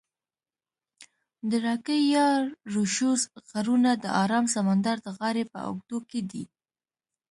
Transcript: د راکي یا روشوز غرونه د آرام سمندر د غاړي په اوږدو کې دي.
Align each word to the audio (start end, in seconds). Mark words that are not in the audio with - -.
د 1.49 1.51
راکي 1.65 1.99
یا 2.15 2.27
روشوز 2.73 3.21
غرونه 3.49 3.91
د 4.03 4.05
آرام 4.23 4.45
سمندر 4.55 4.95
د 5.03 5.07
غاړي 5.17 5.43
په 5.51 5.59
اوږدو 5.67 5.97
کې 6.09 6.19
دي. 6.31 6.43